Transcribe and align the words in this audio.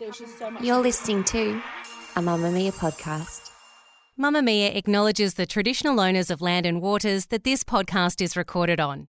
You're 0.00 0.80
listening 0.80 1.22
to 1.24 1.62
a 2.16 2.20
Mamamia 2.20 2.72
podcast. 2.72 3.52
Mamamia 4.18 4.74
acknowledges 4.74 5.34
the 5.34 5.46
traditional 5.46 6.00
owners 6.00 6.30
of 6.30 6.40
land 6.40 6.66
and 6.66 6.82
waters 6.82 7.26
that 7.26 7.44
this 7.44 7.62
podcast 7.62 8.20
is 8.20 8.36
recorded 8.36 8.80
on. 8.80 9.06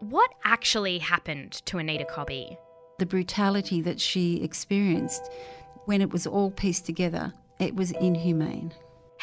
What 0.00 0.30
actually 0.44 0.98
happened 0.98 1.52
to 1.64 1.78
Anita 1.78 2.04
Cobby? 2.04 2.58
The 2.98 3.06
brutality 3.06 3.80
that 3.80 4.00
she 4.00 4.42
experienced 4.42 5.30
when 5.86 6.02
it 6.02 6.12
was 6.12 6.26
all 6.26 6.50
pieced 6.50 6.84
together, 6.84 7.32
it 7.58 7.74
was 7.74 7.90
inhumane. 7.92 8.74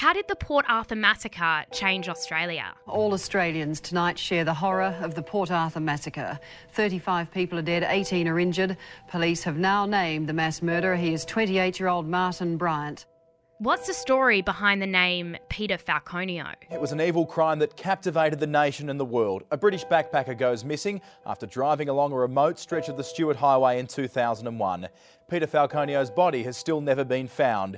How 0.02 0.14
did 0.14 0.28
the 0.28 0.36
Port 0.36 0.66
Arthur 0.68 0.96
massacre 0.96 1.64
change 1.72 2.10
Australia? 2.10 2.74
All 2.88 3.14
Australians 3.14 3.80
tonight 3.80 4.18
share 4.18 4.44
the 4.44 4.56
horror 4.56 4.98
of 5.00 5.14
the 5.14 5.22
Port 5.22 5.52
Arthur 5.52 5.80
massacre. 5.80 6.40
35 6.72 7.32
people 7.32 7.60
are 7.60 7.62
dead, 7.62 7.86
18 7.88 8.28
are 8.28 8.40
injured. 8.40 8.78
Police 9.08 9.44
have 9.44 9.58
now 9.58 9.86
named 9.86 10.28
the 10.28 10.34
mass 10.34 10.64
murderer. 10.64 10.96
He 10.96 11.14
is 11.14 11.24
28 11.26 11.80
year 11.80 11.88
old 11.88 12.08
Martin 12.08 12.58
Bryant. 12.58 13.06
What's 13.60 13.86
the 13.86 13.94
story 13.94 14.42
behind 14.42 14.82
the 14.82 14.88
name 14.88 15.38
Peter 15.50 15.78
Falconio? 15.78 16.52
It 16.72 16.82
was 16.82 16.92
an 16.92 17.00
evil 17.00 17.28
crime 17.28 17.60
that 17.60 17.78
captivated 17.78 18.40
the 18.40 18.48
nation 18.48 18.90
and 18.90 19.00
the 19.00 19.06
world. 19.06 19.44
A 19.52 19.58
British 19.58 19.86
backpacker 19.86 20.36
goes 20.36 20.66
missing 20.66 21.00
after 21.28 21.46
driving 21.46 21.90
along 21.90 22.12
a 22.12 22.16
remote 22.16 22.58
stretch 22.58 22.90
of 22.90 22.98
the 22.98 23.04
Stuart 23.04 23.38
Highway 23.38 23.78
in 23.78 23.86
2001. 23.86 24.88
Peter 25.30 25.46
Falconio's 25.46 26.10
body 26.10 26.42
has 26.42 26.58
still 26.58 26.82
never 26.82 27.06
been 27.06 27.28
found. 27.28 27.78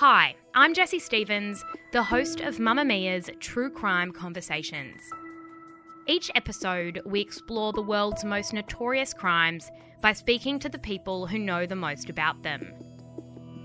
Hi, 0.00 0.34
I'm 0.54 0.72
Jessie 0.72 0.98
Stephens, 0.98 1.62
the 1.92 2.02
host 2.02 2.40
of 2.40 2.58
Mamamia's 2.58 3.28
True 3.38 3.68
Crime 3.68 4.12
Conversations. 4.12 4.98
Each 6.06 6.30
episode, 6.34 7.02
we 7.04 7.20
explore 7.20 7.74
the 7.74 7.82
world's 7.82 8.24
most 8.24 8.54
notorious 8.54 9.12
crimes 9.12 9.70
by 10.00 10.14
speaking 10.14 10.58
to 10.60 10.70
the 10.70 10.78
people 10.78 11.26
who 11.26 11.38
know 11.38 11.66
the 11.66 11.76
most 11.76 12.08
about 12.08 12.42
them. 12.42 12.72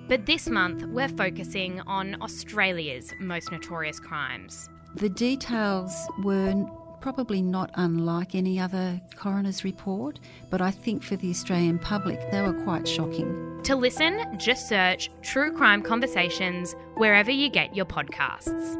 But 0.09 0.25
this 0.25 0.49
month, 0.49 0.83
we're 0.87 1.07
focusing 1.07 1.79
on 1.87 2.21
Australia's 2.21 3.13
most 3.21 3.49
notorious 3.53 4.01
crimes. 4.01 4.69
The 4.95 5.07
details 5.07 5.95
were 6.21 6.65
probably 6.99 7.41
not 7.41 7.71
unlike 7.75 8.35
any 8.35 8.59
other 8.59 8.99
coroner's 9.15 9.63
report, 9.63 10.19
but 10.49 10.59
I 10.59 10.71
think 10.71 11.01
for 11.01 11.15
the 11.15 11.29
Australian 11.29 11.79
public, 11.79 12.19
they 12.29 12.41
were 12.41 12.61
quite 12.65 12.85
shocking. 12.85 13.54
To 13.65 13.75
listen, 13.75 14.37
just 14.37 14.69
search 14.69 15.09
True 15.23 15.51
Crime 15.51 15.81
Conversations 15.81 16.75
wherever 16.97 17.31
you 17.31 17.49
get 17.49 17.75
your 17.75 17.87
podcasts. 17.87 18.75